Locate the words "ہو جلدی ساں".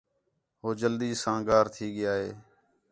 0.61-1.39